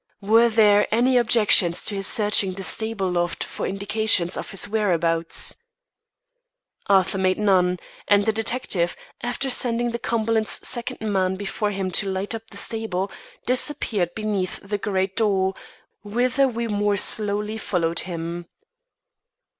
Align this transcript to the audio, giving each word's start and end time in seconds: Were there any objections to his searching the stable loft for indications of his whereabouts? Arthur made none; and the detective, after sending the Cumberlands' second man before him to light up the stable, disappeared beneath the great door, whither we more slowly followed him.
Were 0.23 0.49
there 0.49 0.87
any 0.91 1.15
objections 1.15 1.83
to 1.83 1.93
his 1.93 2.07
searching 2.07 2.53
the 2.53 2.63
stable 2.63 3.11
loft 3.11 3.43
for 3.43 3.67
indications 3.67 4.35
of 4.35 4.49
his 4.49 4.67
whereabouts? 4.67 5.57
Arthur 6.87 7.19
made 7.19 7.37
none; 7.37 7.77
and 8.07 8.25
the 8.25 8.33
detective, 8.33 8.95
after 9.21 9.51
sending 9.51 9.91
the 9.91 9.99
Cumberlands' 9.99 10.65
second 10.65 11.01
man 11.01 11.35
before 11.35 11.69
him 11.69 11.91
to 11.91 12.09
light 12.09 12.33
up 12.33 12.49
the 12.49 12.57
stable, 12.57 13.11
disappeared 13.45 14.15
beneath 14.15 14.59
the 14.67 14.79
great 14.79 15.15
door, 15.17 15.53
whither 16.01 16.47
we 16.47 16.67
more 16.67 16.97
slowly 16.97 17.59
followed 17.59 17.99
him. 17.99 18.47